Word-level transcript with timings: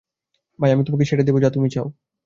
তাই 0.59 0.71
আমি 0.71 0.83
তোমাকে 0.83 1.05
সেটাই 1.05 1.25
দিব 1.27 1.37
যা 1.43 1.49
তুমি 1.49 1.67
চাও। 1.69 1.87